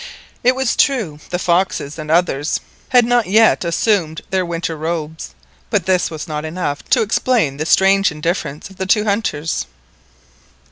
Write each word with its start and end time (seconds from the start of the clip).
It 0.43 0.55
was 0.55 0.75
true 0.75 1.19
the 1.29 1.37
foxes 1.37 1.99
and 1.99 2.09
others 2.09 2.59
had 2.89 3.05
not 3.05 3.27
yet 3.27 3.63
assumed 3.63 4.21
their 4.31 4.43
winter 4.43 4.75
robes, 4.75 5.35
but 5.69 5.85
this 5.85 6.09
was 6.09 6.27
not 6.27 6.43
enough 6.43 6.83
to 6.89 7.03
explain 7.03 7.57
the 7.57 7.67
strange 7.67 8.11
indifference 8.11 8.67
of 8.71 8.77
the 8.77 8.87
two 8.87 9.03
hunters. 9.03 9.67